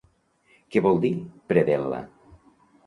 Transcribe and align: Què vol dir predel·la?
Què 0.75 0.83
vol 0.87 0.97
dir 1.05 1.13
predel·la? 1.53 2.05